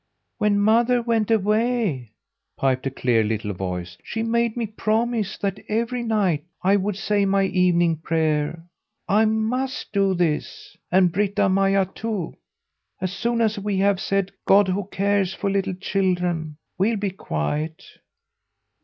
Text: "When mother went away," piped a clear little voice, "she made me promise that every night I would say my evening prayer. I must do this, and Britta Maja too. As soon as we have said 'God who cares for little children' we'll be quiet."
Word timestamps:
"When 0.39 0.59
mother 0.59 0.99
went 0.99 1.29
away," 1.29 2.09
piped 2.57 2.87
a 2.87 2.89
clear 2.89 3.23
little 3.23 3.53
voice, 3.53 3.99
"she 4.01 4.23
made 4.23 4.57
me 4.57 4.65
promise 4.65 5.37
that 5.37 5.59
every 5.69 6.01
night 6.01 6.43
I 6.63 6.75
would 6.77 6.95
say 6.95 7.23
my 7.23 7.43
evening 7.43 7.97
prayer. 7.97 8.65
I 9.07 9.25
must 9.25 9.93
do 9.93 10.15
this, 10.15 10.75
and 10.91 11.11
Britta 11.11 11.49
Maja 11.49 11.85
too. 11.85 12.33
As 12.99 13.13
soon 13.13 13.41
as 13.41 13.59
we 13.59 13.77
have 13.77 13.99
said 14.01 14.31
'God 14.47 14.69
who 14.69 14.87
cares 14.87 15.35
for 15.35 15.51
little 15.51 15.75
children' 15.75 16.57
we'll 16.79 16.97
be 16.97 17.11
quiet." 17.11 17.83